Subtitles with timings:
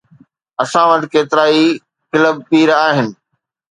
[0.63, 1.63] اسان وٽ ڪيترائي
[2.11, 3.07] ڪلب پير آهن.